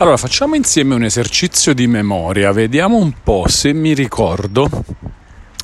[0.00, 4.70] Allora, facciamo insieme un esercizio di memoria, vediamo un po' se mi ricordo,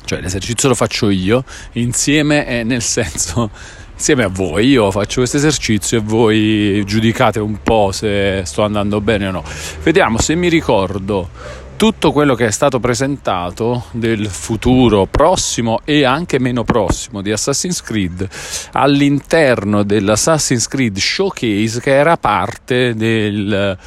[0.03, 3.49] cioè l'esercizio lo faccio io, insieme è nel senso,
[3.93, 8.99] insieme a voi, io faccio questo esercizio e voi giudicate un po' se sto andando
[8.99, 9.43] bene o no.
[9.83, 11.29] Vediamo se mi ricordo
[11.77, 17.81] tutto quello che è stato presentato del futuro prossimo e anche meno prossimo di Assassin's
[17.81, 18.27] Creed
[18.71, 23.77] all'interno dell'Assassin's Creed Showcase che era parte del,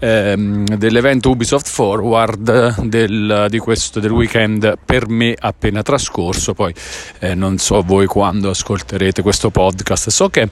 [0.00, 6.54] ehm, dell'evento Ubisoft Forward del, di questo, del weekend per me appena trascorso.
[6.54, 6.74] Poi
[7.20, 10.08] eh, non so voi quando ascolterete questo podcast.
[10.10, 10.48] So che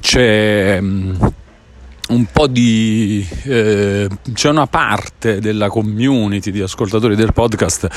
[0.00, 0.80] c'è
[2.12, 7.88] un po' di eh, c'è una parte della community di ascoltatori del podcast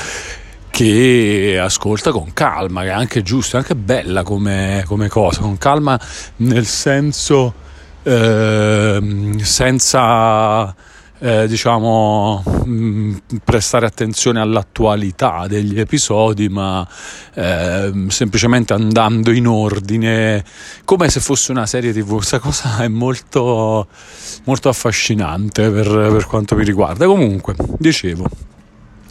[0.70, 5.56] che ascolta con calma, che è anche giusto, è anche bella come, come cosa, con
[5.58, 5.98] calma
[6.36, 7.54] nel senso
[8.02, 10.74] eh, senza
[11.18, 16.86] eh, diciamo mh, mm, prestare attenzione all'attualità degli episodi ma
[17.34, 20.44] eh, semplicemente andando in ordine
[20.84, 23.86] come se fosse una serie tv questa cosa è molto
[24.44, 27.06] molto affascinante per, per quanto mi riguarda.
[27.06, 28.26] Comunque dicevo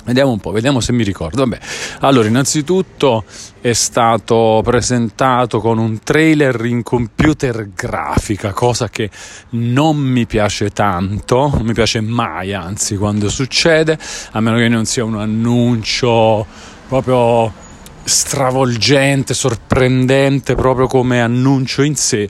[0.06, 1.46] Vediamo un po', vediamo se mi ricordo.
[1.46, 1.60] Vabbè.
[2.02, 3.24] Allora, innanzitutto
[3.60, 9.10] è stato presentato con un trailer in computer grafica, cosa che
[9.52, 13.98] non mi piace tanto, non mi piace mai, anzi, quando succede,
[14.32, 16.46] a meno che non sia un annuncio
[16.88, 17.64] proprio
[18.06, 22.30] stravolgente, sorprendente proprio come annuncio in sé,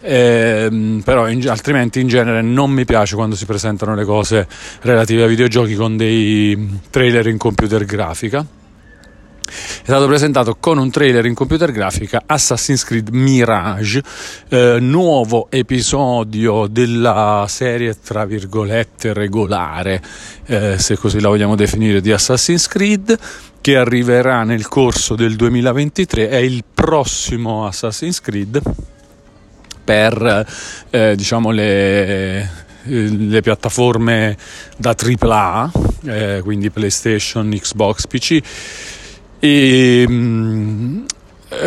[0.00, 4.46] eh, però in, altrimenti in genere non mi piace quando si presentano le cose
[4.82, 8.46] relative ai videogiochi con dei trailer in computer grafica.
[9.46, 14.02] È stato presentato con un trailer in computer grafica Assassin's Creed Mirage,
[14.48, 20.02] eh, nuovo episodio della serie tra virgolette regolare,
[20.46, 23.16] eh, se così la vogliamo definire, di Assassin's Creed
[23.66, 28.62] che arriverà nel corso del 2023 è il prossimo Assassin's Creed
[29.82, 30.46] per
[30.90, 32.48] eh, diciamo le,
[32.84, 34.36] le, piattaforme
[34.76, 35.72] da AAA,
[36.04, 38.40] eh, quindi PlayStation, Xbox, PC.
[39.40, 41.15] E, mm, eh,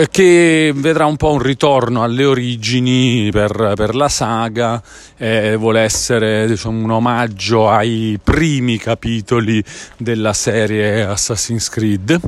[0.09, 4.81] che vedrà un po' un ritorno alle origini per, per la saga,
[5.17, 9.63] eh, vuole essere diciamo, un omaggio ai primi capitoli
[9.97, 12.19] della serie Assassin's Creed,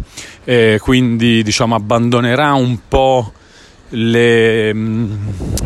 [0.43, 3.31] eh, quindi diciamo, abbandonerà un po'
[3.89, 5.13] le, mm,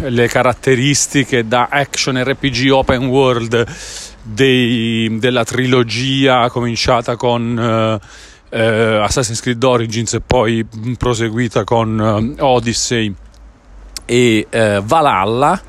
[0.03, 3.66] le, caratteristiche da action RPG open world
[4.22, 7.99] dei, della trilogia cominciata con...
[8.01, 10.66] Eh, eh, Assassin's Creed Origins e poi
[10.97, 13.13] proseguita con eh, Odyssey
[14.05, 15.61] e eh, Valhalla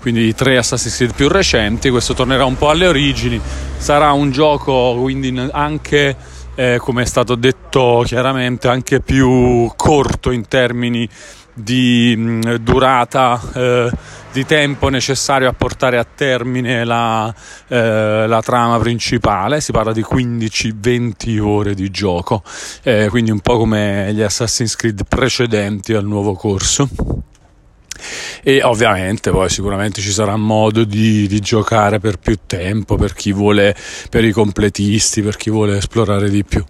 [0.00, 1.88] quindi i tre Assassin's Creed più recenti.
[1.88, 3.40] Questo tornerà un po' alle origini.
[3.78, 6.14] Sarà un gioco quindi anche
[6.54, 11.08] eh, come è stato detto chiaramente anche più corto in termini
[11.54, 13.90] di mh, durata eh,
[14.34, 17.32] di tempo necessario a portare a termine la,
[17.68, 22.42] eh, la trama principale, si parla di 15-20 ore di gioco,
[22.82, 26.88] eh, quindi un po' come gli Assassin's Creed precedenti al nuovo corso.
[28.42, 33.32] E ovviamente poi sicuramente ci sarà modo di, di, giocare per più tempo per chi
[33.32, 33.74] vuole
[34.10, 36.62] per i completisti per chi vuole esplorare di più.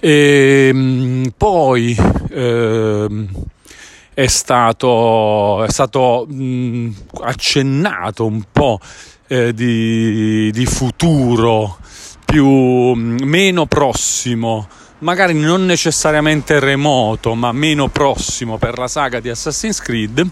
[0.00, 1.94] E ehm, poi
[2.30, 3.28] ehm,
[4.14, 8.78] è stato, è stato mh, accennato un po'
[9.28, 11.78] eh, di, di, futuro
[12.24, 14.68] più, mh, meno prossimo
[14.98, 20.30] magari non necessariamente remoto ma meno prossimo per la saga di Assassin's Creed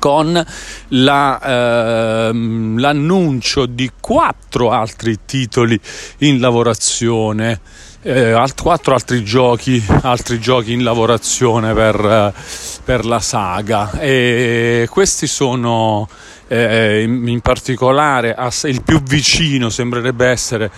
[0.00, 0.44] con
[0.88, 5.78] la, ehm, l'annuncio di quattro altri titoli
[6.18, 7.60] in lavorazione
[8.02, 11.94] eh, alt- quattro altri giochi, altri giochi in lavorazione per,
[12.34, 12.40] eh,
[12.84, 13.98] per la saga.
[13.98, 16.08] E questi sono
[16.48, 20.70] eh, in, in, particolare ass- il più vicino sembrerebbe essere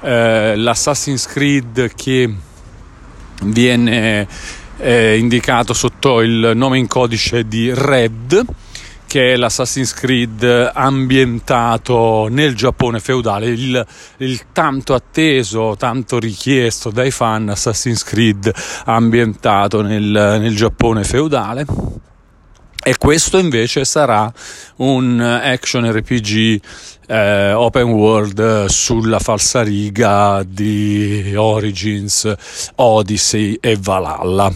[0.00, 2.34] eh, l'Assassin's Creed che
[3.44, 4.26] viene
[4.78, 8.44] eh, indicato sotto il nome in codice di Red
[9.12, 13.86] che è l'Assassin's Creed ambientato nel Giappone feudale, il,
[14.16, 18.50] il, tanto atteso, tanto richiesto dai fan Assassin's Creed
[18.86, 21.66] ambientato nel, nel Giappone feudale.
[22.82, 24.32] E questo invece sarà
[24.76, 26.60] un action RPG
[27.06, 32.32] eh, open world sulla falsariga di Origins,
[32.76, 34.52] Odyssey e Valhalla.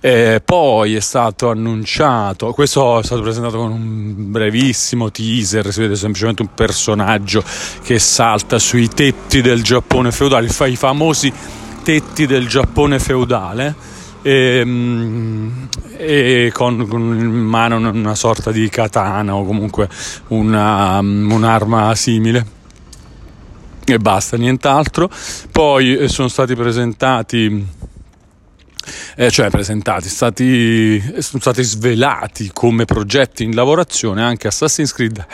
[0.00, 5.96] Eh, poi è stato annunciato, questo è stato presentato con un brevissimo teaser, si vede
[5.96, 7.44] semplicemente un personaggio
[7.82, 11.32] che salta sui tetti del Giappone feudale, i famosi
[11.82, 13.96] tetti del Giappone feudale
[14.28, 19.88] e, ehm, e con, con, in mano una sorta di katana o comunque
[20.28, 22.56] una, un'arma simile
[23.86, 25.08] e basta, nient'altro.
[25.50, 27.66] Poi eh, sono stati presentati
[29.16, 35.26] eh, cioè presentati, stati, sono stati svelati come progetti in lavorazione anche Assassin's Creed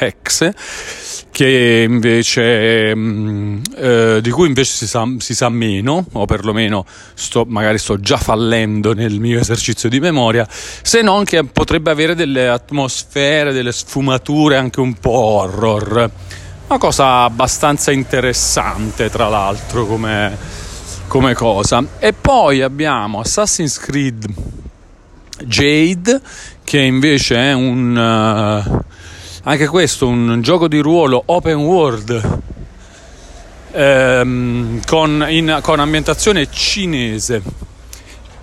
[1.30, 6.86] che invece, mh, mm, eh, di cui invece si sa, si sa, meno, o perlomeno
[7.14, 12.14] sto, magari sto già fallendo nel mio esercizio di memoria, se non che potrebbe avere
[12.14, 16.10] delle atmosfere, delle sfumature anche un po' horror.
[16.66, 20.36] Una cosa abbastanza interessante, tra l'altro, come,
[21.14, 21.86] come cosa.
[22.00, 24.26] E poi abbiamo Assassin's Creed
[25.44, 26.20] Jade,
[26.64, 27.94] che invece è un...
[27.94, 28.82] Uh,
[29.44, 32.40] anche questo un gioco di ruolo open world
[33.70, 37.42] ehm, con, in, con ambientazione cinese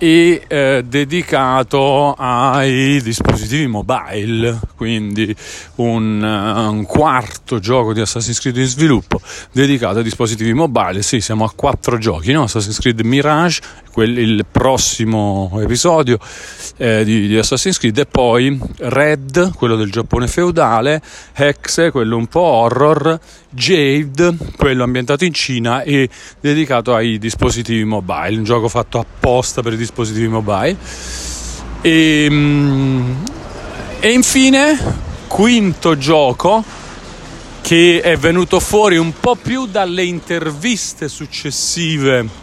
[0.02, 5.32] e eh, dedicato ai dispositivi mobile, quindi
[5.76, 9.20] un, uh, un, quarto gioco di Assassin's Creed in sviluppo
[9.52, 11.02] dedicato ai dispositivi mobile.
[11.02, 12.42] Sì, siamo a quattro giochi, no?
[12.42, 13.60] Assassin's Creed Mirage,
[13.92, 16.18] quel, il prossimo episodio
[16.78, 21.00] eh, di, di, Assassin's Creed, e poi Red, quello del Giappone feudale,
[21.34, 23.18] Hexe, quello un po' horror,
[23.50, 26.08] Jade, quello ambientato in Cina e
[26.40, 30.76] dedicato ai dispositivi mobile, un gioco fatto apposta per i dispositivi mobile.
[31.82, 33.24] E, ehm,
[34.00, 34.78] e infine,
[35.28, 36.64] quinto gioco
[37.60, 42.41] che è venuto fuori un po' più dalle interviste successive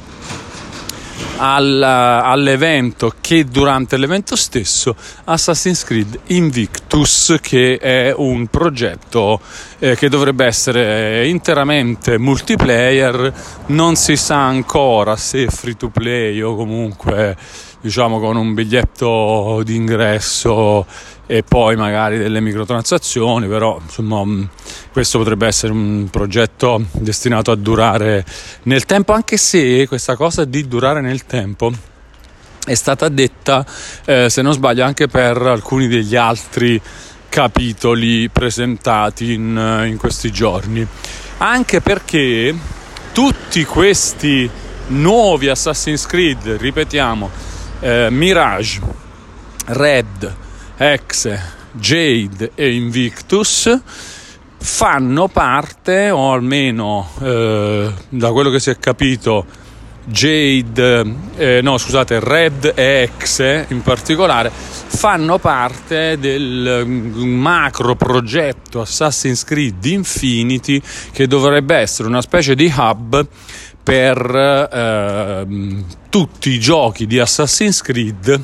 [1.37, 4.95] al, all'evento che durante l'evento stesso
[5.25, 9.39] Assassin's Creed Invictus che è un progetto
[9.79, 13.33] eh, che dovrebbe essere interamente multiplayer.
[13.67, 17.35] Non si sa ancora se free to play o comunque
[17.81, 20.85] diciamo con un biglietto d'ingresso
[21.25, 24.43] e poi magari delle microtransazioni, però insomma mm,
[24.91, 28.25] questo potrebbe essere un progetto destinato a durare
[28.63, 31.71] nel tempo, anche se questa cosa di durare nel tempo
[32.65, 33.65] è stata detta,
[34.05, 36.79] eh, se non sbaglio, anche per alcuni degli altri
[37.29, 40.85] capitoli presentati in, in questi giorni.
[41.37, 42.53] Anche perché
[43.11, 44.49] tutti questi
[44.87, 47.29] nuovi Assassin's Creed, ripetiamo,
[47.79, 48.79] eh, Mirage,
[49.65, 50.35] Red,
[50.77, 51.41] Hexe,
[51.71, 53.81] Jade e Invictus
[54.61, 59.45] fanno parte, o almeno eh, da quello che si è capito,
[60.05, 69.43] Jade, eh, no scusate, Red e Hexe in particolare, fanno parte del macro progetto Assassin's
[69.43, 70.81] Creed Infinity
[71.11, 73.27] che dovrebbe essere una specie di hub
[73.83, 75.45] per eh,
[76.09, 78.41] tutti i giochi di Assassin's Creed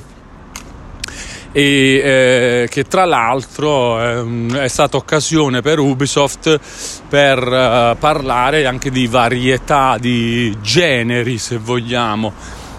[1.51, 6.59] e eh, che tra l'altro eh, è stata occasione per Ubisoft
[7.07, 12.33] per eh, parlare anche di varietà di generi se vogliamo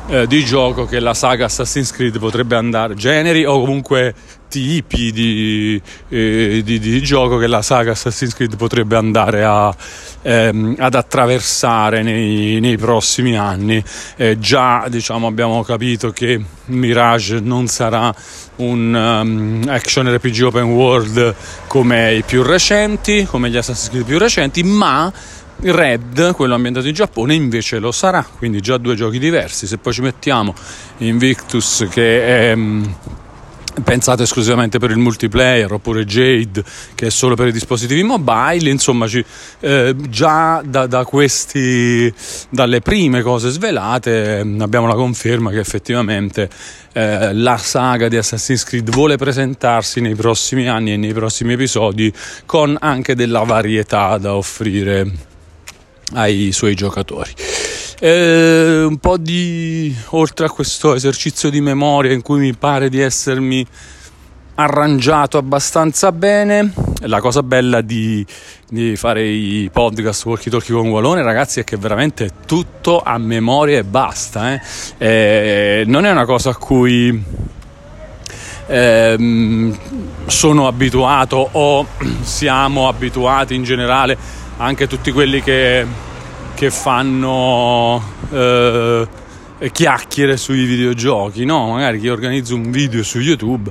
[0.09, 4.15] eh, di gioco che la saga Assassin's Creed potrebbe andare generi o comunque
[4.49, 9.75] tipi di, eh, di, di, gioco che la saga Assassin's Creed potrebbe andare a,
[10.23, 13.83] ehm, ad attraversare nei, nei prossimi anni.
[14.17, 18.15] Eh, già diciamo, abbiamo capito che Mirage non sarà
[18.57, 21.35] un um, action RPG open world
[21.67, 25.13] come i più recenti, come gli Assassin's Creed più recenti, ma
[25.59, 29.67] Red, quello ambientato in Giappone, invece lo sarà, quindi già due giochi diversi.
[29.67, 30.55] Se poi ci mettiamo
[30.99, 32.95] Invictus che è um,
[33.83, 36.63] pensato esclusivamente per il multiplayer oppure Jade
[36.95, 39.25] che è solo per i dispositivi mobile insomma ci,
[39.61, 42.13] eh, già da, da, questi
[42.49, 46.49] dalle prime cose svelate mm, abbiamo la conferma che effettivamente
[46.93, 52.13] eh, la saga di Assassin's Creed vuole presentarsi nei prossimi anni e nei prossimi episodi
[52.47, 55.35] con anche della varietà da offrire
[56.15, 57.35] ai suoi giocatori
[57.99, 63.01] eh, un po' di oltre a questo esercizio di memoria in cui mi pare di
[63.01, 63.67] essermi
[64.57, 66.73] arrangiato abbastanza bene.
[67.01, 68.25] La cosa bella di,
[68.69, 73.19] di fare i podcast walkie talkie con Walone, ragazzi, è che veramente è tutto a
[73.19, 74.55] memoria e basta.
[74.55, 74.61] Eh?
[74.99, 77.23] Eh, non è una cosa a cui
[78.67, 79.79] ehm,
[80.27, 81.87] sono abituato o
[82.23, 84.17] siamo abituati in generale
[84.59, 85.87] anche tutti quelli che,
[86.57, 89.07] che fanno eh,
[89.71, 91.69] chiacchiere sui videogiochi, no?
[91.69, 93.71] Magari chi organizza un video su YouTube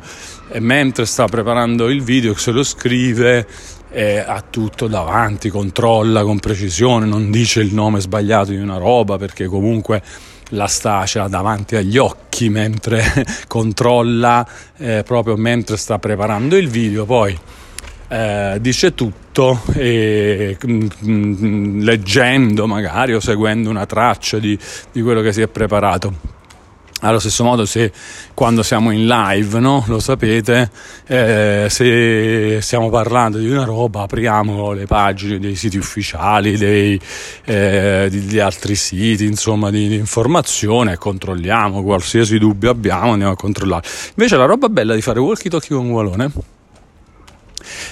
[0.50, 3.48] e mentre sta preparando il video se lo scrive
[3.90, 9.18] eh, ha tutto davanti, controlla con precisione, non dice il nome sbagliato di una roba
[9.18, 10.04] perché comunque
[10.50, 16.70] la sta ce l'ha davanti agli occhi mentre controlla eh, proprio mentre sta preparando il
[16.70, 17.36] video poi
[18.08, 24.58] eh, dice tutto e mm, mm, leggendo magari o seguendo una traccia di,
[24.92, 26.34] di quello che si è preparato
[27.02, 27.92] allo stesso modo, se
[28.34, 29.84] quando siamo in live, no?
[29.88, 30.72] lo sapete,
[31.08, 37.00] eh, se stiamo parlando di una roba, apriamo le pagine dei siti ufficiali, dei,
[37.44, 43.38] eh, di, di, altri siti, insomma, di, di, informazione controlliamo qualsiasi dubbio abbiamo, andiamo a
[43.38, 43.88] controllare.
[44.16, 46.32] Invece, la roba bella di fare walkie talkie con Walone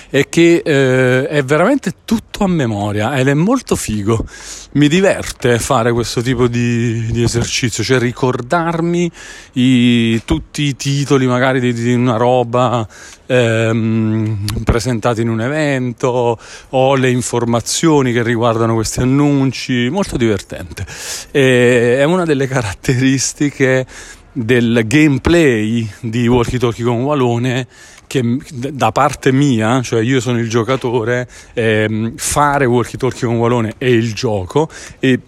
[0.09, 4.25] è che eh, è veramente tutto a memoria ed è molto figo.
[4.73, 9.09] Mi diverte fare questo tipo di, di esercizio, cioè ricordarmi
[9.53, 12.87] i, tutti i titoli magari di, di una roba
[13.25, 16.39] ehm, presentati in un evento
[16.69, 20.85] o le informazioni che riguardano questi annunci, molto divertente.
[21.31, 23.85] E, è una delle caratteristiche
[24.31, 27.67] del gameplay di Walkie Talkie con Walone
[28.13, 33.73] che da parte mia, cioè io sono il giocatore, ehm, fare walkie talkie con Walone
[33.79, 35.19] è il gioco e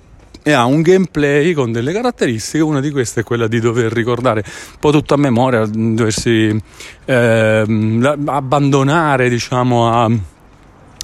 [0.48, 2.64] e ha un gameplay con delle caratteristiche.
[2.64, 6.56] Una di queste è quella di dover ricordare un po' tutto a memoria, doversi
[7.06, 7.66] eh,
[8.28, 10.12] abbandonare, diciamo, a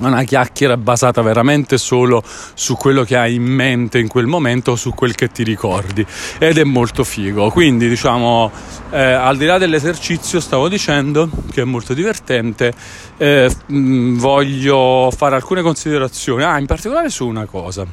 [0.07, 4.93] una chiacchiera basata veramente solo su quello che hai in mente in quel momento su
[4.93, 6.05] quel che ti ricordi.
[6.37, 7.49] Ed è molto figo.
[7.49, 8.51] Quindi diciamo
[8.91, 12.73] eh, al di là dell'esercizio stavo dicendo che è molto divertente.
[13.17, 16.43] Eh, mh, voglio fare alcune considerazioni.
[16.43, 17.85] Ah in particolare su una cosa.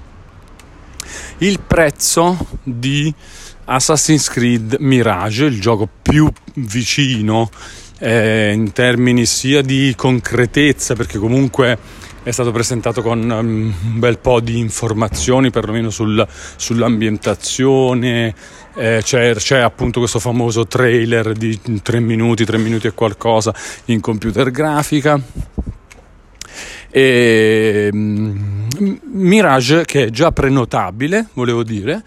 [1.38, 3.12] Il prezzo di
[3.70, 7.50] Assassin's Creed Mirage il gioco più vicino
[7.98, 11.78] eh, in termini sia di concretezza, perché comunque
[12.22, 16.26] è stato presentato con um, un bel po' di informazioni, perlomeno sul,
[16.56, 18.34] sull'ambientazione.
[18.74, 23.54] Eh, c'è, c'è, appunto questo famoso trailer di 3 minuti, 3 minuti e qualcosa
[23.86, 25.20] in computer grafica.
[26.90, 28.66] E, um,
[29.12, 32.02] Mirage che è già prenotabile, volevo dire,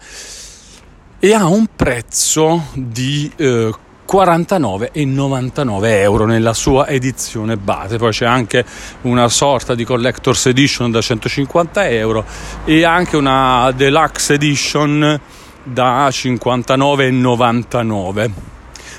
[1.18, 3.72] e ha un prezzo di eh,
[4.12, 7.96] 49,99 euro nella sua edizione base.
[7.96, 8.62] Poi c'è anche
[9.02, 12.26] una sorta di collector's edition da 150 euro
[12.66, 15.18] e anche una deluxe edition
[15.64, 18.30] da 59,99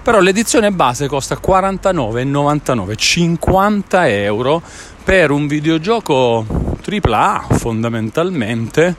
[0.01, 4.61] però l'edizione base costa 49,99 50 euro
[5.03, 6.45] per un videogioco
[6.85, 8.95] AAA fondamentalmente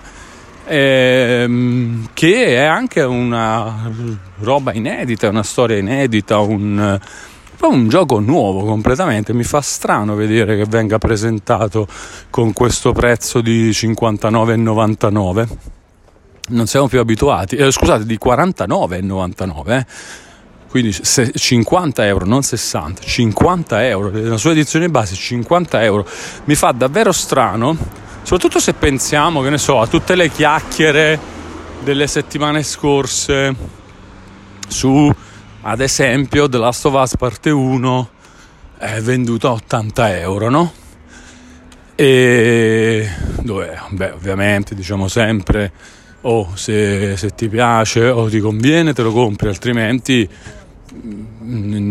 [0.66, 3.90] ehm, che è anche una
[4.40, 6.98] roba inedita, una storia inedita, un,
[7.60, 9.32] un gioco nuovo completamente.
[9.32, 11.86] Mi fa strano vedere che venga presentato
[12.30, 15.48] con questo prezzo di 59,99.
[16.46, 19.70] Non siamo più abituati, eh, scusate, di 49,99.
[19.70, 19.86] Eh
[20.74, 26.04] quindi 50 euro, non 60, 50 euro, la sua edizione base 50 euro,
[26.46, 27.76] mi fa davvero strano
[28.24, 31.20] Soprattutto se pensiamo, che ne so, a tutte le chiacchiere
[31.82, 33.54] delle settimane scorse
[34.66, 35.12] su,
[35.60, 38.08] ad esempio, The Last of Us parte 1
[38.78, 40.72] è venduto a 80 euro, no?
[41.94, 43.08] E
[43.42, 45.70] dove, beh, ovviamente diciamo sempre,
[46.22, 50.26] oh, se, se ti piace o ti conviene te lo compri, altrimenti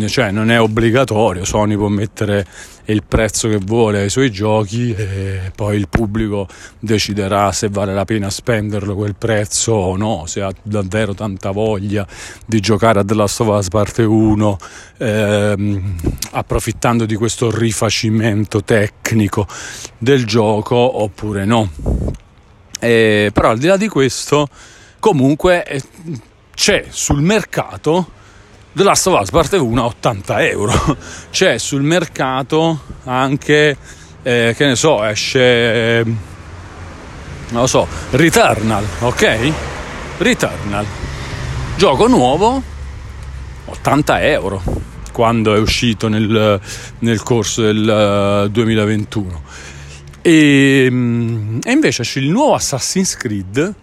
[0.08, 2.46] cioè non è obbligatorio, Sony può mettere
[2.86, 6.48] il prezzo che vuole ai suoi giochi e poi il pubblico
[6.80, 12.06] deciderà se vale la pena spenderlo quel prezzo o no, se ha davvero tanta voglia
[12.46, 14.58] di giocare a The Last of Us parte 1
[14.98, 15.96] ehm,
[16.32, 19.48] approfittando di questo rifacimento tecnico
[19.98, 21.70] del gioco oppure no.
[22.80, 24.48] E, però al di là di questo
[25.00, 25.82] comunque eh,
[26.54, 28.22] c'è sul mercato
[28.76, 30.98] The Last of Us parte 1 a 80 euro.
[31.30, 33.78] C'è sul mercato anche,
[34.24, 39.52] eh, che ne so, esce, eh, non lo so, Returnal, ok?
[40.18, 40.86] Returnal.
[41.78, 42.64] Gioco nuovo,
[43.66, 44.64] 80 euro,
[45.12, 46.60] quando è uscito nel,
[46.98, 49.42] nel corso del 2021.
[50.24, 53.76] E, mm, e invece c'è il nuovo Assassin's Creed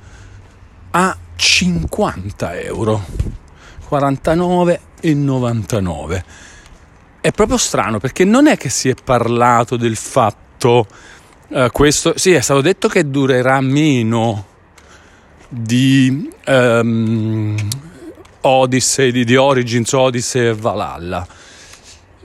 [0.91, 3.39] a 50 euro
[3.91, 6.23] 49,99
[7.21, 10.87] è proprio strano perché non è che si è parlato del fatto
[11.49, 14.47] uh, questo sì è stato detto che durerà meno
[15.49, 17.57] di um,
[18.43, 21.27] Odyssey di, di, Origins Odyssey e Valhalla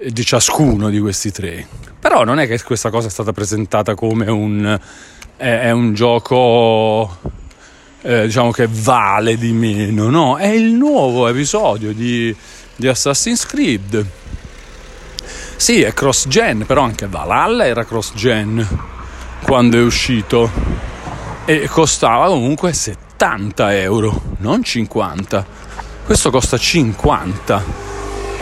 [0.08, 1.68] di ciascuno di questi tre.
[2.00, 4.80] Però non è che questa cosa è stata presentata come un
[5.38, 7.18] è, è un gioco
[8.06, 12.34] eh, diciamo che vale di meno no è il nuovo episodio di,
[12.76, 14.06] di Assassin's Creed
[15.58, 18.68] sì, è cross gen, però anche Valhalla era cross gen
[19.42, 20.52] quando è uscito
[21.46, 25.46] e costava comunque 70 euro, non 50.
[26.06, 27.64] Questo costa 50.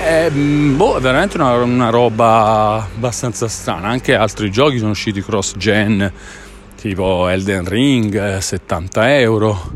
[0.03, 3.89] È, mm, boh, è veramente una, una roba abbastanza strana.
[3.89, 6.11] Anche altri giochi sono usciti cross gen,
[6.83, 9.71] tipo Elden Ring, 70 eh, euro.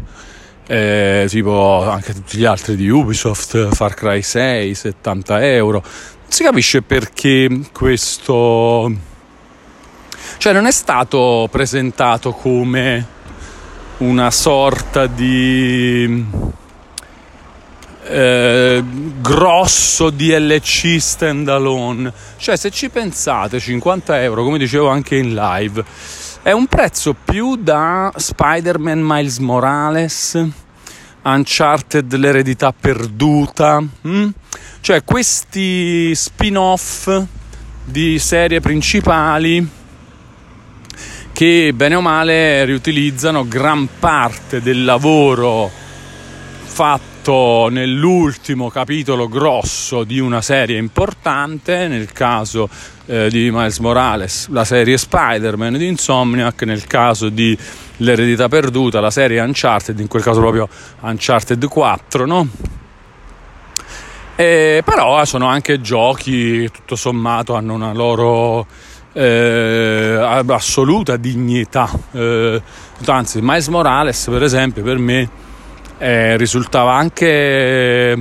[0.68, 5.82] Eh, tipo anche tutti gli altri di Ubisoft, Far Cry 6, 70 euro
[6.28, 8.92] si capisce perché questo
[10.40, 13.08] cioè non è stato presentato come
[14.00, 16.26] una sorta di
[18.04, 18.84] eh,
[19.22, 25.86] grosso DLC standalone cioè se ci pensate 50 euro come dicevo anche in live
[26.48, 30.48] è un prezzo più da Spider-Man Miles Morales
[31.24, 34.30] Uncharted l'eredità perduta hm?
[34.80, 37.22] Cioè questi spin-off
[37.84, 39.68] di serie principali
[41.34, 45.70] che bene o male riutilizzano gran parte del lavoro
[46.64, 52.70] fatto nell'ultimo capitolo grosso di una serie importante, nel caso
[53.08, 57.58] eh, di Miles Morales, la serie Spider-Man di Insomniac, nel caso di
[57.98, 62.48] L'eredità perduta, la serie Uncharted, in quel caso proprio Uncharted 4, no?
[64.36, 68.68] Eh, però sono anche giochi, tutto sommato, hanno una loro
[69.14, 71.90] eh, assoluta dignità.
[72.12, 72.62] Eh,
[73.06, 75.28] anzi, Miles Morales, per esempio, per me
[75.98, 78.16] eh, risultava anche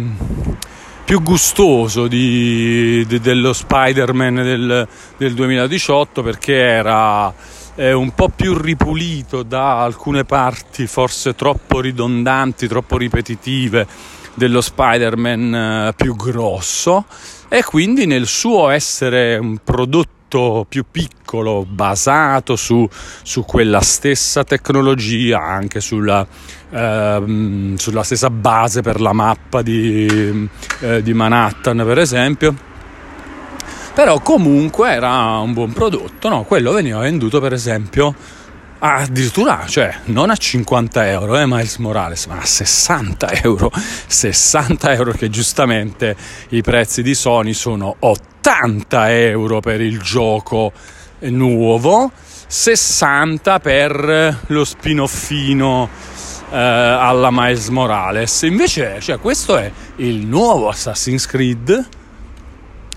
[1.07, 7.33] più gustoso di, di, dello Spider-Man del, del 2018 perché era
[7.77, 13.87] eh, un po' più ripulito da alcune parti forse troppo ridondanti, troppo ripetitive
[14.35, 17.05] dello Spider-Man eh, più grosso.
[17.49, 20.16] E quindi nel suo essere un prodotto
[20.69, 22.87] più piccolo basato su,
[23.23, 26.27] su quella stessa tecnologia anche sulla,
[26.71, 30.49] eh, sulla, stessa base per la mappa di,
[30.81, 32.55] eh, di Manhattan per esempio
[33.95, 36.43] però comunque era un buon prodotto no?
[36.43, 38.15] quello veniva venduto per esempio
[38.79, 43.71] addirittura, cioè, non a 50 euro, eh, Miles Morales, ma a 60 euro.
[44.07, 46.17] 60 euro che giustamente
[46.51, 50.73] i prezzi di Sony sono 80 euro per il gioco
[51.21, 52.11] nuovo,
[52.47, 55.89] 60 per lo spinoffino
[56.51, 58.43] eh, alla Miles Morales.
[58.43, 61.89] Invece, cioè, questo è il nuovo Assassin's Creed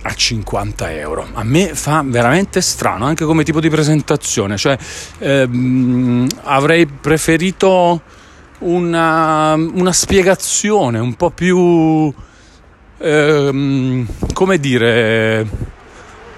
[0.02, 1.28] a 50 euro.
[1.34, 4.78] A me fa veramente strano anche come tipo di presentazione, cioè
[5.20, 8.02] ehm, avrei preferito
[8.60, 12.14] una, una, spiegazione un po' più,
[12.98, 15.40] ehm, come dire,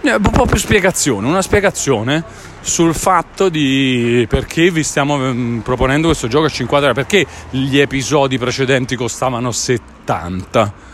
[0.02, 2.24] eh, un po' più spiegazione, una spiegazione
[2.62, 7.80] sul fatto di perché vi stiamo ehm, proponendo questo gioco a 50 euro, perché gli
[7.80, 10.90] episodi precedenti costavano 70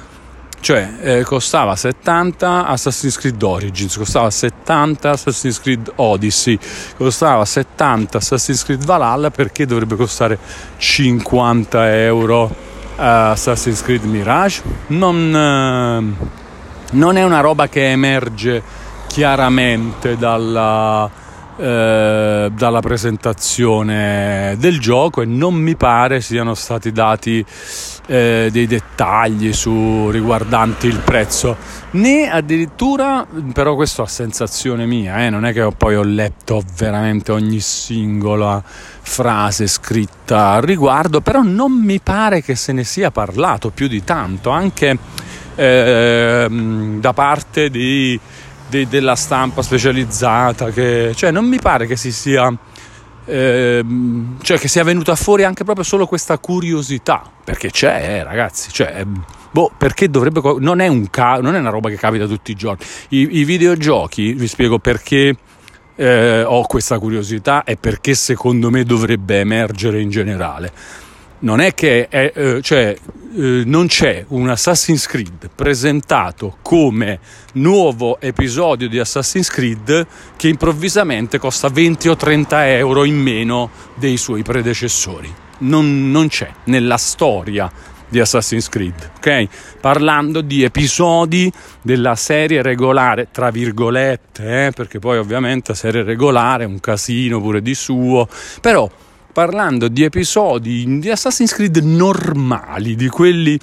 [0.67, 6.59] cioè eh, costava 70 Assassin's Creed Origins, costava 70 Assassin's Creed Odyssey,
[6.97, 10.37] costava 70 Assassin's Creed Valhalla perché dovrebbe costare
[10.75, 12.51] 50 euro uh,
[12.97, 14.61] Assassin's Creed Mirage?
[14.87, 16.27] Non, uh,
[16.97, 18.61] non, è una roba che emerge
[19.07, 21.09] chiaramente dalla,
[21.57, 27.45] uh, dalla presentazione del gioco e non mi pare siano stati dati
[28.07, 31.57] eh, dei dettagli su, riguardanti il prezzo,
[31.91, 37.31] né addirittura, però questo a sensazione mia, eh, non è che poi ho letto veramente
[37.31, 43.69] ogni singola frase scritta al riguardo, però non mi pare che se ne sia parlato
[43.69, 44.97] più di tanto, anche
[45.55, 46.47] eh,
[46.99, 48.19] da parte di,
[48.67, 52.55] di, della stampa specializzata, che, cioè non mi pare che si sia
[53.29, 58.71] Ehm, cioè che sia venuta fuori anche proprio solo questa curiosità, perché c'è, eh, ragazzi,
[58.71, 59.05] cioè,
[59.51, 62.85] boh, perché dovrebbe, non è, ca- non è una roba che capita tutti i giorni.
[63.09, 65.35] I, i videogiochi, vi spiego perché
[65.95, 70.71] eh, ho questa curiosità e perché secondo me dovrebbe emergere in generale.
[71.39, 72.95] Non è che, è, eh, cioè,
[73.35, 77.19] eh, non c'è un Assassin's Creed presentato come
[77.53, 84.17] nuovo episodio di Assassin's Creed che improvvisamente costa 20 o 30 euro in meno dei
[84.17, 85.31] suoi predecessori.
[85.59, 87.71] Non, non c'è nella storia
[88.09, 89.47] di Assassin's Creed, ok?
[89.79, 94.71] Parlando di episodi della serie regolare, tra virgolette, eh?
[94.71, 98.27] perché poi ovviamente serie regolare è un casino pure di suo,
[98.61, 98.89] però
[99.37, 103.55] parlando di episodi di Assassin's Creed normali, di quelli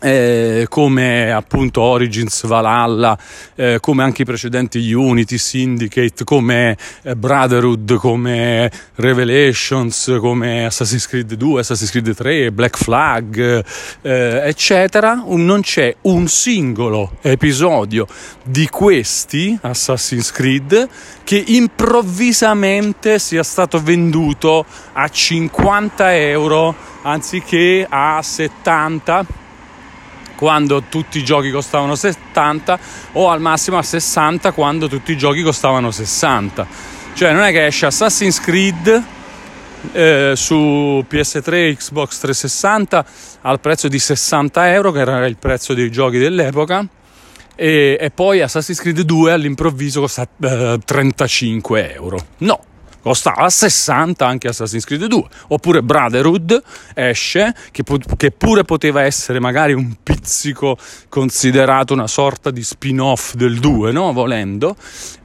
[0.00, 3.16] eh, come appunto Origins, Valhalla,
[3.54, 11.34] eh, come anche i precedenti Unity, Syndicate, come eh, Brotherhood, come Revelations, come Assassin's Creed
[11.34, 13.64] 2, Assassin's Creed 3, Black Flag,
[14.02, 18.06] eh, eccetera, non c'è un singolo episodio
[18.44, 20.88] di questi Assassin's Creed
[21.24, 29.44] che improvvisamente sia stato venduto a 50 euro anziché a 70
[30.36, 32.78] quando tutti i giochi costavano 70
[33.12, 36.66] o al massimo a 60 quando tutti i giochi costavano 60.
[37.14, 39.04] Cioè non è che esce Assassin's Creed
[39.92, 43.04] eh, su PS3 e Xbox 360
[43.42, 46.86] al prezzo di 60 euro, che era il prezzo dei giochi dell'epoca,
[47.54, 52.18] e, e poi Assassin's Creed 2 all'improvviso costa eh, 35 euro.
[52.38, 52.60] No,
[53.06, 56.60] costava 60 anche Assassin's Creed 2 oppure Brotherhood
[56.92, 57.84] esce che,
[58.16, 60.76] che, pure poteva essere magari un pizzico
[61.08, 64.12] considerato una sorta di spin-off del 2 no?
[64.12, 64.74] volendo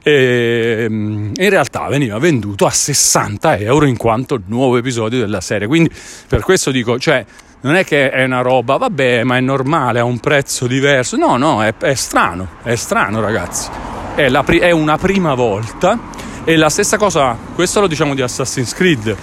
[0.00, 5.66] e mm, in realtà veniva venduto a 60 euro in quanto nuovo episodio della serie
[5.66, 5.90] quindi
[6.28, 7.26] per questo dico cioè
[7.62, 11.16] non è che è una roba, vabbè, ma è normale, ha un prezzo diverso.
[11.16, 13.68] No, no, è, è strano, è strano, ragazzi.
[14.16, 15.96] È, la, è una prima volta
[16.44, 19.16] e la stessa cosa, questo lo diciamo di Assassin's Creed,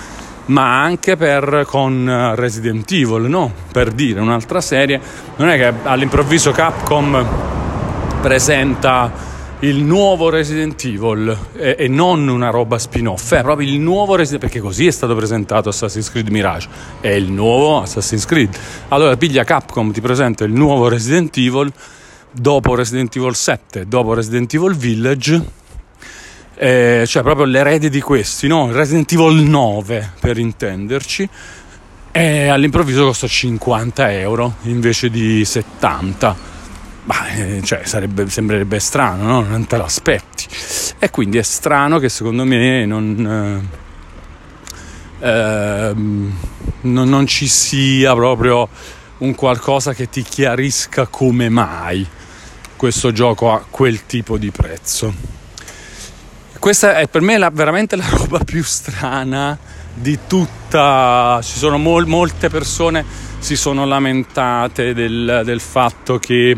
[0.45, 3.51] ma anche per, con Resident Evil, no?
[3.71, 5.01] Per dire un'altra serie,
[5.36, 7.27] non è che all'improvviso Capcom
[8.21, 9.27] presenta
[9.60, 14.41] il nuovo Resident Evil e, e, non una roba spin-off, è proprio il nuovo Resident
[14.41, 16.69] perché così è stato presentato Assassin's Creed Mirage,
[17.01, 18.58] è il nuovo Assassin's Creed.
[18.88, 21.69] Allora piglia Capcom, ti presenta il nuovo Resident Evil
[22.32, 25.58] dopo Resident Evil 7, dopo Resident Evil Village
[26.61, 28.69] eh, cioè proprio l'erede di questi, no?
[28.69, 31.29] Resident Evil 9 per intenderci,
[32.11, 36.47] e all'improvviso costa 50 euro invece di 70.
[37.05, 39.41] Ma eh, cioè, sarebbe, sembrerebbe strano, no?
[39.41, 40.47] Non te l'aspetti.
[40.99, 43.69] E quindi è strano che secondo me non,
[45.21, 46.33] eh, ehm,
[46.81, 48.67] non, non ci sia proprio
[49.19, 52.05] un qualcosa che ti chiarisca come mai
[52.75, 55.38] questo gioco ha quel tipo di prezzo.
[56.59, 59.57] Questa è per me la, veramente la roba più strana
[59.93, 61.39] di tutta.
[61.41, 63.05] Ci sono mol, molte persone
[63.39, 66.57] si sono lamentate del, del fatto che.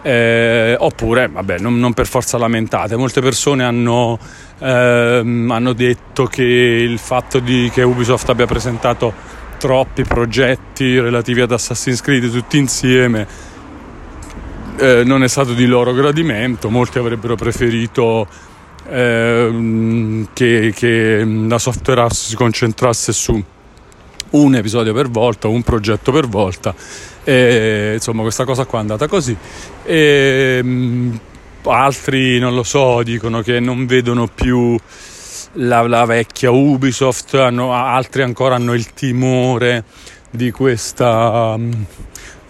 [0.00, 4.18] Eh, oppure, vabbè, non, non, per forza lamentate, molte persone hanno,
[4.60, 9.12] ehm, hanno detto che il fatto di, che Ubisoft abbia presentato
[9.58, 13.26] troppi progetti relativi ad Assassin's Creed tutti insieme
[14.78, 18.26] eh, non è stato di loro gradimento, molti avrebbero preferito
[18.88, 23.42] ehm, che, che la software house si concentrasse su
[24.30, 26.74] un episodio per volta, un progetto per volta.
[27.24, 29.36] E, insomma, questa cosa qua è andata così.
[29.84, 31.20] E, mh,
[31.64, 34.76] altri, non lo so, dicono che non vedono più
[35.52, 39.84] la, la vecchia Ubisoft, hanno, altri ancora hanno il timore
[40.30, 41.56] di questa.
[41.56, 41.86] Mh,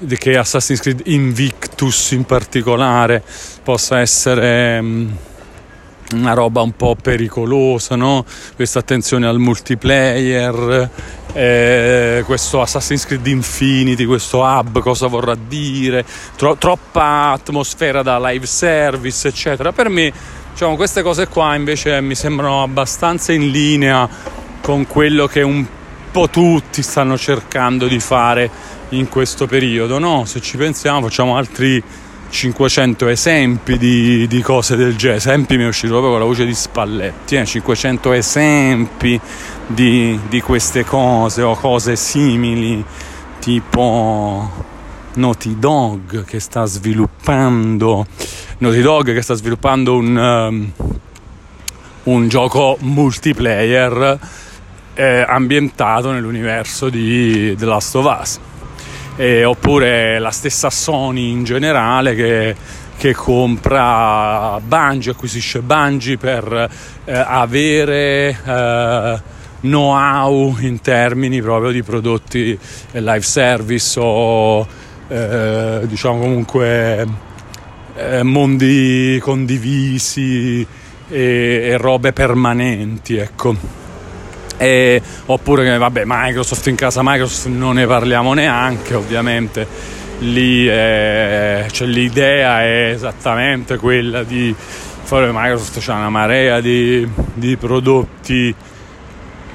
[0.00, 3.22] di che Assassin's Creed Invictus in particolare
[3.62, 4.80] possa essere.
[6.14, 8.24] Una roba un po' pericolosa, no?
[8.56, 10.90] questa attenzione al multiplayer,
[11.34, 16.04] eh, questo Assassin's Creed Infinity, questo hub, cosa vorrà dire,
[16.36, 19.72] tro- troppa atmosfera da live service, eccetera.
[19.72, 20.10] Per me,
[20.50, 24.08] diciamo, queste cose qua invece mi sembrano abbastanza in linea
[24.62, 25.66] con quello che un
[26.10, 28.50] po' tutti stanno cercando di fare
[28.90, 30.24] in questo periodo, no?
[30.24, 31.82] Se ci pensiamo, facciamo altri
[32.30, 35.18] 500 esempi di, di, cose del genere.
[35.18, 37.36] Esempi mi è uscito proprio con la voce di Spalletti.
[37.36, 37.44] Eh?
[37.44, 39.20] 500 esempi
[39.66, 42.84] di, di, queste cose o cose simili,
[43.40, 44.50] tipo
[45.14, 48.06] Naughty Dog che sta sviluppando.
[48.58, 50.72] Che sta sviluppando un, um,
[52.04, 54.18] un gioco multiplayer
[54.94, 58.38] eh, ambientato nell'universo di The Last of Us
[59.18, 62.56] eh, oppure la stessa Sony in generale che,
[62.96, 66.70] che compra Bungie, acquisisce Bungie per
[67.04, 69.20] eh, avere eh,
[69.60, 72.56] know-how in termini proprio di prodotti
[72.92, 74.66] live service o
[75.08, 77.06] eh, diciamo comunque
[77.96, 80.64] eh, mondi condivisi
[81.08, 83.87] e, e robe permanenti, ecco.
[84.58, 89.66] E, oppure vabbè Microsoft in casa Microsoft non ne parliamo neanche ovviamente
[90.18, 97.56] lì è, cioè, l'idea è esattamente quella di fare Microsoft c'è una marea di, di
[97.56, 98.54] prodotti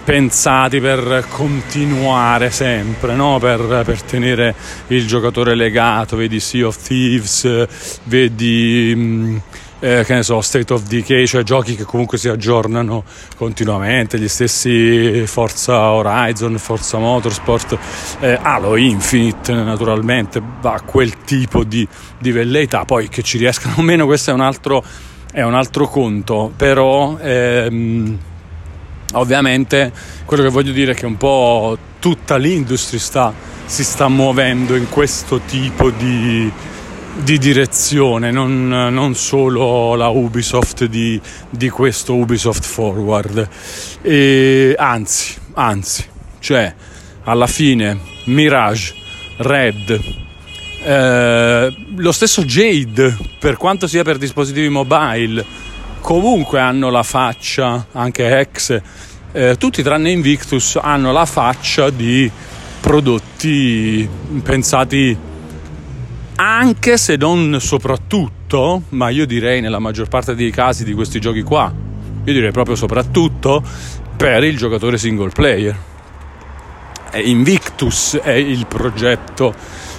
[0.03, 3.39] pensati per continuare sempre, no?
[3.39, 4.53] per, per, tenere
[4.87, 7.67] il giocatore legato, vedi Sea of Thieves,
[8.03, 9.37] vedi mm,
[9.83, 13.03] eh, che ne so, State of Decay, cioè giochi che comunque si aggiornano
[13.35, 17.77] continuamente, gli stessi Forza Horizon, Forza Motorsport,
[18.21, 21.85] eh, Halo Infinite naturalmente va quel tipo di,
[22.17, 24.81] di velleità, poi che ci riescano o meno questo è un altro,
[25.31, 27.17] è un altro conto, però...
[27.19, 28.19] Ehm,
[29.15, 29.91] Ovviamente
[30.25, 33.31] quello che voglio dire è che un po' tutta l'industria sta,
[33.63, 36.51] si sta muovendo in questo tipo di,
[37.15, 43.47] di direzione, non, non, solo la Ubisoft di, di questo Ubisoft Forward.
[44.01, 46.05] E, anzi, anzi,
[46.39, 46.73] cioè
[47.23, 48.93] alla fine Mirage,
[49.37, 50.01] Red,
[50.83, 55.45] eh, lo stesso Jade, per quanto sia per dispositivi mobile,
[56.01, 58.81] comunque hanno la faccia, anche ex,
[59.31, 62.29] eh, tutti tranne Invictus hanno la faccia di
[62.81, 64.07] prodotti
[64.43, 65.17] pensati
[66.35, 71.41] anche se non soprattutto, ma io direi nella maggior parte dei casi di questi giochi
[71.41, 71.71] qua,
[72.23, 73.63] io direi proprio soprattutto
[74.15, 75.77] per il giocatore single player.
[77.15, 79.53] Invictus è il progetto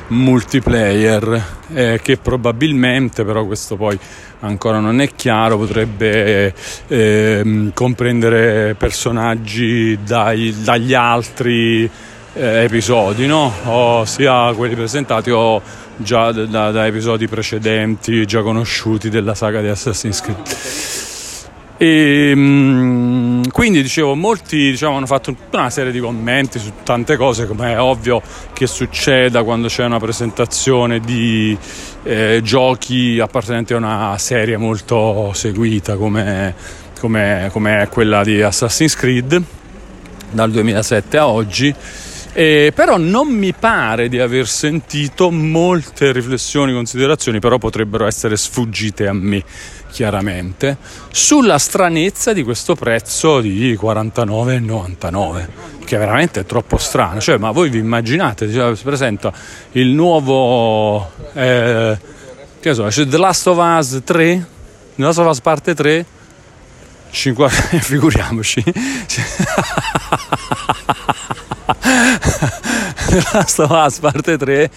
[0.09, 3.99] multiplayer eh, che probabilmente però questo poi
[4.41, 6.53] ancora non è chiaro potrebbe
[6.89, 11.89] eh, comprendere personaggi dai, dagli altri
[12.35, 13.51] eh, episodi no?
[13.65, 15.63] o sia quelli presentati o
[15.97, 21.03] già da, da, episodi precedenti già conosciuti della saga di Assassin's Creed
[21.77, 27.47] e, ehm, quindi dicevo, molti diciamo, hanno fatto una serie di commenti su tante cose,
[27.47, 31.57] come è ovvio che succeda quando c'è una presentazione di
[32.05, 36.55] eh, giochi appartenenti a una serie molto seguita come,
[37.01, 39.43] come, come quella di Assassin's Creed
[40.31, 41.75] dal 2007 a oggi.
[42.37, 49.07] Eh, però non mi pare di aver sentito molte riflessioni, considerazioni, però potrebbero essere sfuggite
[49.07, 49.45] a me
[49.95, 50.77] chiaramente,
[51.13, 55.47] sulla stranezza di questo prezzo di 49,99,
[55.85, 57.21] che veramente è troppo strano.
[57.21, 59.33] Cioè, ma voi vi immaginate, si presenta
[59.73, 61.97] il nuovo, eh,
[62.59, 64.47] che so, The Last of Us 3,
[64.97, 66.05] The Last of Us parte 3,
[67.11, 68.65] 50, figuriamoci.
[73.15, 74.71] The Last of Us parte 3,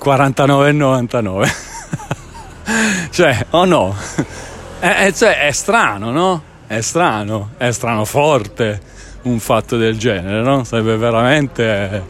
[0.00, 1.50] 49,99
[3.10, 3.96] cioè, o oh no?
[4.78, 6.40] È, è, cioè, è strano, no?
[6.68, 8.80] È strano, è strano forte
[9.22, 10.62] un fatto del genere, no?
[10.62, 12.04] Sarebbe veramente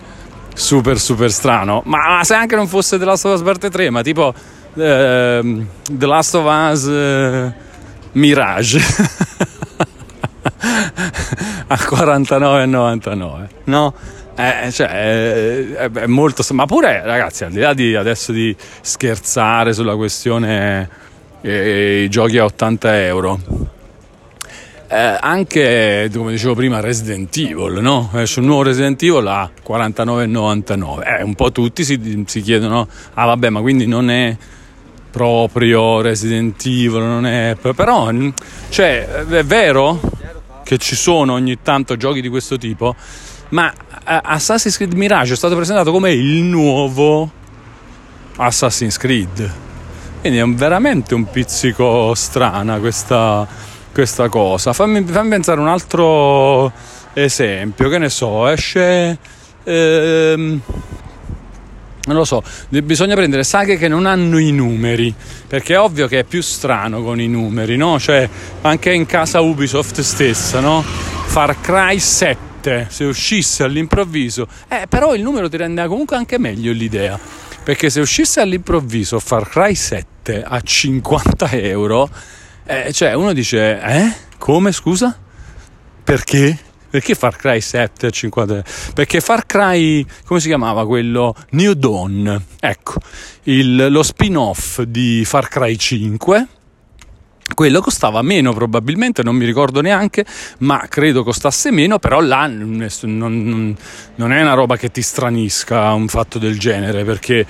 [0.53, 1.81] super super strano.
[1.87, 4.35] Ma, ma se anche non fosse The Last of Us parte 3, ma tipo
[4.75, 7.55] eh, The Last of Us eh,
[8.13, 8.81] Mirage
[11.69, 13.95] a 49,99, no?
[14.41, 14.89] Eh, cioè,
[15.77, 20.89] è, è, molto ma pure ragazzi al di là di adesso di scherzare sulla questione
[21.43, 23.39] eh, i giochi a 80 euro
[24.89, 28.11] eh, anche come dicevo prima Resident Evil no?
[28.15, 33.27] esce un nuovo Resident Evil a 49,99 eh, un po' tutti si, si chiedono ah
[33.27, 34.35] vabbè ma quindi non è
[35.11, 38.11] proprio Resident Evil non è però
[38.71, 40.01] cioè è vero
[40.65, 42.97] che ci sono ogni tanto giochi di questo tipo
[43.51, 47.31] ma eh, Assassin's Creed Mirage è stato presentato come il nuovo
[48.37, 49.53] Assassin's Creed.
[50.21, 53.47] Quindi è veramente un pizzico strana questa,
[53.93, 54.73] questa cosa.
[54.73, 56.73] Fammi, fammi, pensare un altro
[57.13, 59.19] esempio, che ne so, esce...
[59.65, 60.61] Ehm,
[62.03, 65.15] non lo so, bisogna prendere saghe che non hanno i numeri,
[65.47, 68.01] perché è ovvio che è più strano con i numeri, no?
[68.01, 68.29] Cioè,
[68.63, 70.83] anche in casa Ubisoft stessa, no?
[70.83, 76.39] Far Cry 7 7 se uscisse all'improvviso, eh, però il numero ti rende comunque anche
[76.39, 77.19] meglio l'idea.
[77.63, 82.09] Perché se uscisse all'improvviso Far Cry 7 a 50 euro,
[82.65, 84.13] eh, cioè uno dice, eh?
[84.39, 85.17] Come scusa?
[86.03, 86.59] Perché?
[86.89, 88.67] Perché Far Cry 7 a 50 euro?
[88.95, 91.35] Perché Far Cry, come si chiamava quello?
[91.51, 92.95] New Dawn, ecco,
[93.45, 96.47] il, lo spin-off di Far Cry 5
[97.55, 100.25] quello costava meno probabilmente, non mi ricordo neanche,
[100.59, 103.77] ma credo costasse meno, però là non, non,
[104.15, 107.47] non è una roba che ti stranisca un fatto del genere, perché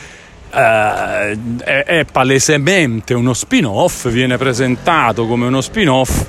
[0.53, 6.27] eh, è, è, palesemente uno spin-off, viene presentato come uno spin-off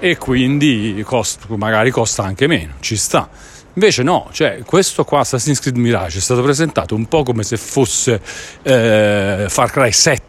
[0.00, 3.28] e quindi cost, magari costa anche meno, ci sta.
[3.74, 7.56] Invece no, cioè questo qua Assassin's Creed Mirage è stato presentato un po' come se
[7.56, 8.20] fosse
[8.62, 10.22] eh, Far Cry 7,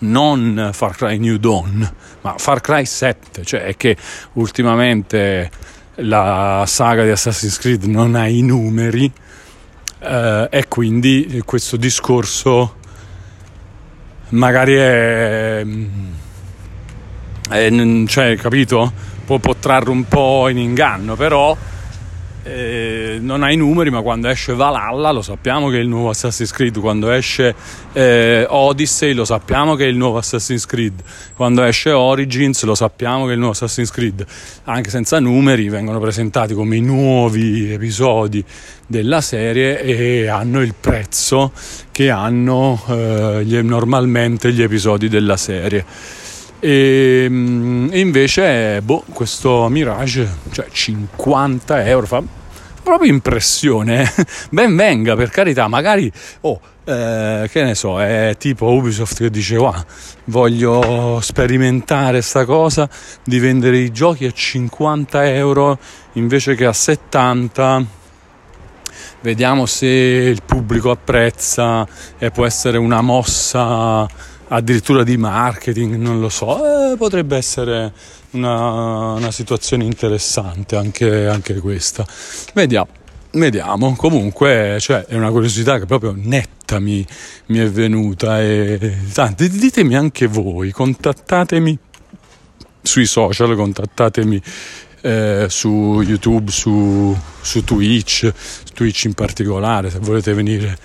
[0.00, 3.96] non Far Cry New Dawn, ma Far Cry 7, cioè è che
[4.34, 5.50] ultimamente
[5.96, 9.10] la saga di Assassin's Creed non ha i numeri
[10.00, 12.76] eh, e quindi questo discorso
[14.30, 15.64] magari è,
[17.48, 18.92] è cioè, capito?
[19.24, 21.56] Può, può trarre un po' in inganno, però
[22.42, 26.10] eh, non ha i numeri, ma quando esce Valhalla lo sappiamo che è il nuovo
[26.10, 27.54] Assassin's Creed, quando esce
[27.92, 31.02] eh, Odyssey lo sappiamo che è il nuovo Assassin's Creed,
[31.34, 34.24] quando esce Origins lo sappiamo che è il nuovo Assassin's Creed,
[34.64, 38.44] anche senza numeri vengono presentati come i nuovi episodi
[38.86, 41.52] della serie e hanno il prezzo
[41.92, 45.84] che hanno eh, normalmente gli episodi della serie.
[46.60, 52.22] E, mm, e invece, boh, questo Mirage, cioè 50 euro, fa
[52.82, 54.10] proprio impressione.
[54.50, 56.10] ben venga, per carità, magari,
[56.42, 59.74] oh, eh, che ne so, è tipo Ubisoft che dice, wow,
[60.24, 62.88] voglio sperimentare sta cosa
[63.22, 65.78] di vendere i giochi a 50 euro
[66.14, 67.84] invece che a 70
[69.20, 71.86] vediamo se il pubblico apprezza
[72.18, 74.08] e può essere una mossa
[74.48, 77.92] addirittura di marketing, non lo so, eh, potrebbe essere
[78.30, 82.06] una, una situazione interessante anche, anche, questa.
[82.54, 82.88] Vediamo.
[83.30, 87.06] Vediamo, comunque cioè, è una curiosità che proprio netta mi,
[87.46, 91.78] mi è venuta e tanti, ditemi anche voi, contattatemi
[92.80, 94.42] sui social, contattatemi
[95.02, 98.32] eh, su YouTube, su, su Twitch,
[98.72, 100.78] Twitch in particolare, se volete venire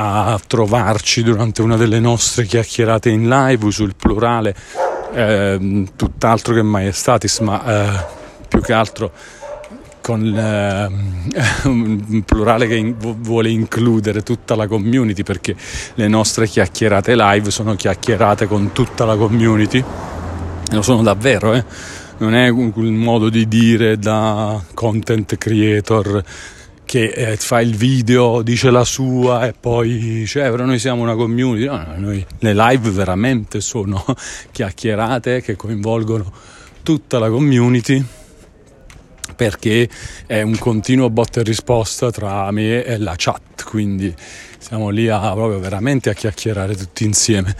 [0.00, 4.54] a trovarci durante una delle nostre chiacchierate in live sul plurale,
[5.12, 8.06] eh, tutt'altro che maestatis, ma eh,
[8.46, 9.10] più che altro
[10.00, 10.88] con eh,
[11.64, 15.56] un plurale che in, vuole includere tutta la community perché
[15.94, 19.84] le nostre chiacchierate live sono chiacchierate con tutta la community
[20.70, 21.64] lo sono davvero eh?
[22.18, 26.24] non è un, un modo di dire da content creator
[26.88, 31.14] che eh, fa il video, dice la sua e poi eh, però noi siamo una
[31.14, 31.66] community.
[31.66, 34.02] No, no, noi, le live veramente sono
[34.50, 36.32] chiacchierate che coinvolgono
[36.82, 38.02] tutta la community
[39.36, 39.86] perché
[40.26, 44.14] è un continuo botta e risposta tra me e la chat, quindi
[44.58, 47.54] siamo lì a, proprio veramente a chiacchierare tutti insieme.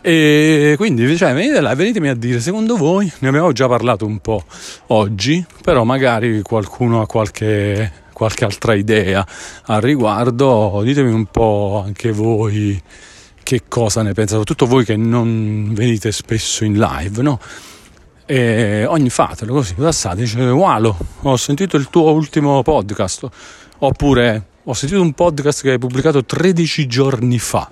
[0.00, 4.18] E quindi cioè, venite là, venitemi a dire, secondo voi, ne abbiamo già parlato un
[4.18, 4.42] po'
[4.88, 9.26] oggi, però magari qualcuno ha qualche qualche altra idea
[9.66, 12.80] al riguardo, ditemi un po' anche voi
[13.42, 17.38] che cosa ne pensate, soprattutto voi che non venite spesso in live, no?
[18.24, 23.28] E ogni fatelo così, passate, dice Walo, ho sentito il tuo ultimo podcast,
[23.78, 27.68] oppure ho sentito un podcast che hai pubblicato 13 giorni fa.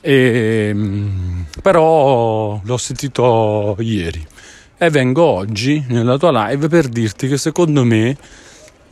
[0.00, 0.76] E,
[1.62, 4.24] però l'ho sentito ieri
[4.76, 8.16] e vengo oggi nella tua live per dirti che secondo me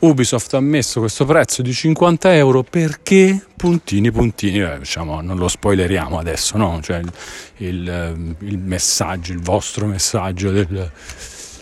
[0.03, 5.47] Ubisoft ha messo questo prezzo di 50 euro perché puntini puntini, eh, diciamo, non lo
[5.47, 6.81] spoileriamo adesso, no?
[6.81, 7.11] Cioè il,
[7.57, 10.91] il, eh, il, messaggio, il vostro messaggio, del,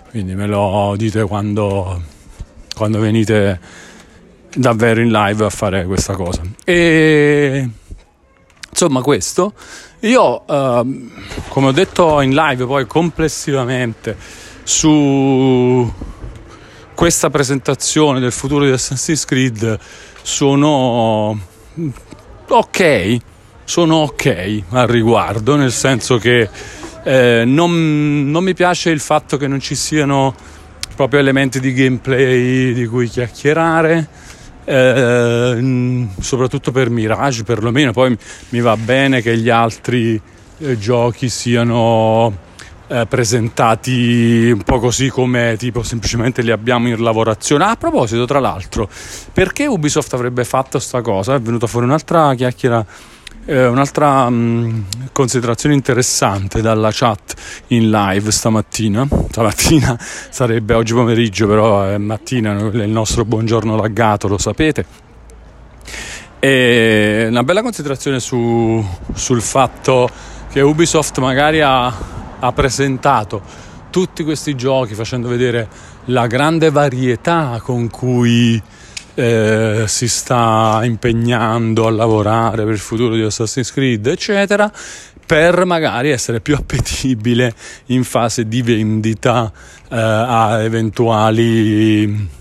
[0.09, 2.01] quindi me lo dite quando,
[2.75, 3.59] quando venite
[4.55, 6.41] davvero in live a fare questa cosa.
[6.65, 7.69] E
[8.67, 9.53] insomma questo,
[9.99, 11.09] io eh,
[11.47, 14.17] come ho detto in live poi complessivamente
[14.63, 16.09] su
[17.01, 19.79] questa presentazione del futuro di Assassin's Creed
[20.21, 21.35] sono
[22.47, 23.17] ok,
[23.63, 26.47] sono ok al riguardo, nel senso che
[27.03, 30.35] eh, non, non mi piace il fatto che non ci siano
[30.95, 34.07] proprio elementi di gameplay di cui chiacchierare.
[34.63, 38.15] Eh, soprattutto per Mirage perlomeno poi
[38.49, 40.21] mi va bene che gli altri
[40.59, 42.49] eh, giochi siano
[42.91, 47.63] eh, presentati un po' così come tipo semplicemente li abbiamo in lavorazione.
[47.63, 48.89] Ah, a proposito, tra l'altro,
[49.31, 51.35] perché Ubisoft avrebbe fatto questa cosa?
[51.35, 52.85] È venuta fuori un'altra chiacchiera.
[53.45, 54.81] Eh, un'altra mh, mm,
[55.13, 57.33] considerazione interessante dalla chat
[57.67, 59.97] in live stamattina, stamattina
[60.29, 64.85] sarebbe oggi pomeriggio, però è mattina, è il nostro buongiorno laggato, lo sapete.
[66.39, 70.09] E una bella considerazione su, sul fatto
[70.51, 73.41] che Ubisoft magari ha ha presentato
[73.89, 75.67] tutti questi giochi facendo vedere
[76.05, 78.61] la grande varietà con cui
[79.13, 84.71] eh, si sta impegnando a lavorare per il futuro di Assassin's Creed, eccetera,
[85.25, 87.53] per magari essere più appetibile
[87.87, 89.51] in fase di vendita
[89.89, 92.39] eh, a eventuali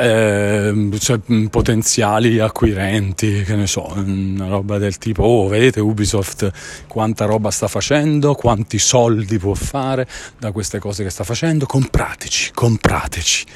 [0.00, 1.20] eh, cioè,
[1.50, 6.50] potenziali acquirenti, che ne so, una roba del tipo, oh, vedete Ubisoft
[6.86, 10.06] quanta roba sta facendo, quanti soldi può fare
[10.38, 13.46] da queste cose che sta facendo, comprateci, comprateci.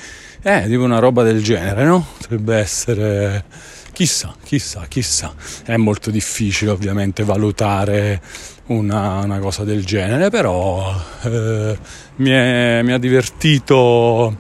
[0.43, 2.07] Eh, tipo una roba del genere, no?
[2.19, 3.45] Potrebbe essere...
[3.93, 5.33] Chissà, chissà, chissà.
[5.65, 8.21] È molto difficile ovviamente valutare
[8.67, 10.93] una, una cosa del genere, però
[11.23, 11.79] eh,
[12.17, 14.37] mi, è, mi ha divertito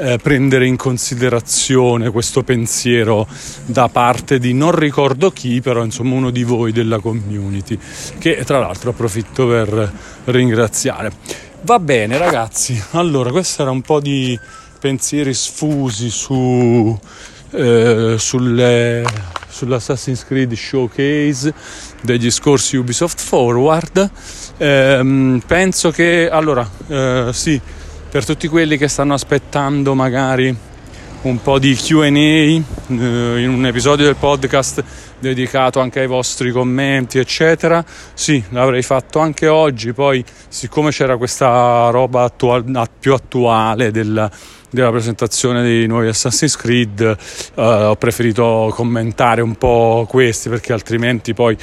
[0.00, 3.26] eh, prendere in considerazione questo pensiero
[3.66, 7.78] da parte di non ricordo chi, però insomma uno di voi della community,
[8.18, 9.92] che tra l'altro approfitto per
[10.24, 11.12] ringraziare.
[11.62, 14.38] Va bene ragazzi, allora questo era un po' di
[14.78, 16.98] pensieri sfusi su,
[17.50, 19.04] eh, sulle,
[19.48, 21.52] sull'Assassin's Creed Showcase
[22.00, 24.10] degli scorsi Ubisoft Forward.
[24.56, 27.60] Eh, penso che allora eh, sì
[28.10, 30.54] per tutti quelli che stanno aspettando magari
[31.22, 34.82] un po' di QA eh, in un episodio del podcast
[35.18, 37.84] dedicato anche ai vostri commenti, eccetera.
[38.14, 39.92] Sì, l'avrei fatto anche oggi.
[39.92, 44.28] Poi, siccome c'era questa roba attual- più attuale della,
[44.70, 47.00] della, presentazione dei nuovi Assassin's Creed,
[47.54, 51.56] eh, ho preferito commentare un po' questi perché altrimenti poi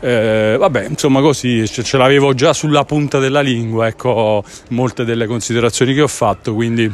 [0.00, 5.26] eh, vabbè, insomma, così ce, ce, l'avevo già sulla punta della lingua, ecco molte delle
[5.26, 6.92] considerazioni che ho fatto, quindi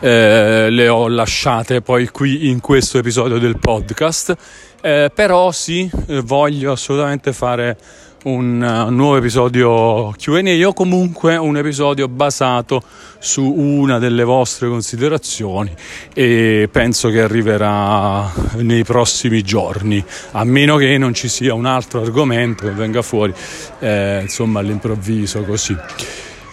[0.00, 4.36] eh, le ho lasciate poi qui in questo episodio del podcast.
[4.80, 7.76] Eh, però sì, eh, voglio assolutamente fare
[8.24, 12.82] un uh, nuovo episodio QA o comunque un episodio basato
[13.18, 15.74] su una delle vostre considerazioni
[16.14, 22.02] e penso che arriverà nei prossimi giorni, a meno che non ci sia un altro
[22.02, 23.34] argomento che venga fuori
[23.80, 25.76] eh, insomma all'improvviso così.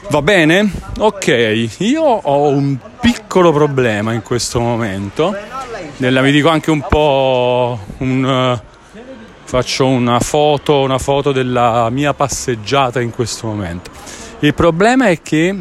[0.09, 0.71] Va bene?
[0.97, 5.35] Ok, io ho un piccolo problema in questo momento,
[5.97, 8.59] nella, mi dico anche un po' un
[9.49, 13.89] faccio una foto, una foto della mia passeggiata in questo momento.
[14.41, 15.57] Il problema è che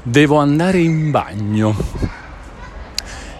[0.00, 1.74] devo andare in bagno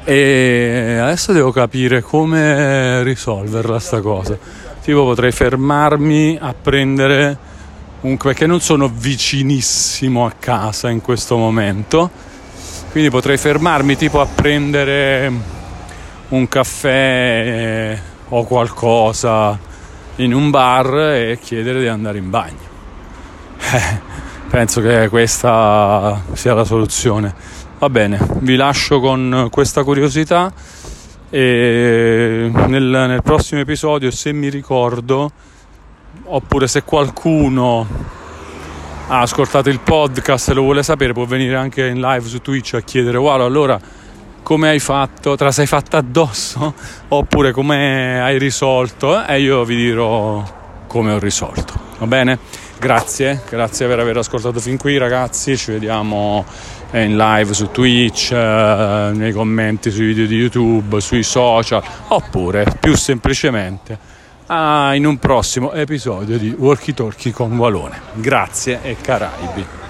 [0.02, 4.36] e adesso devo capire come risolverla sta cosa.
[4.82, 7.38] Tipo potrei fermarmi a prendere
[8.00, 12.10] un perché non sono vicinissimo a casa in questo momento.
[12.90, 15.32] Quindi potrei fermarmi tipo a prendere
[16.30, 19.58] un caffè o qualcosa
[20.16, 22.66] in un bar e chiedere di andare in bagno.
[23.58, 24.00] Eh,
[24.48, 27.34] penso che questa sia la soluzione.
[27.78, 30.52] Va bene, vi lascio con questa curiosità
[31.30, 35.30] e nel, nel prossimo episodio, se mi ricordo,
[36.24, 37.86] oppure se qualcuno
[39.08, 42.74] ha ascoltato il podcast e lo vuole sapere, può venire anche in live su Twitch
[42.74, 43.78] a chiedere: Wow, allora
[44.48, 46.72] come hai fatto, te la sei fatta addosso
[47.08, 50.42] oppure come hai risolto e io vi dirò
[50.86, 51.74] come ho risolto.
[51.98, 52.38] Va bene?
[52.78, 56.46] Grazie, grazie per aver ascoltato fin qui ragazzi, ci vediamo
[56.92, 62.96] in live su Twitch, eh, nei commenti sui video di YouTube, sui social oppure più
[62.96, 63.98] semplicemente
[64.48, 68.00] in un prossimo episodio di Walkie Talkie con Walone.
[68.14, 69.87] Grazie e Caraibi.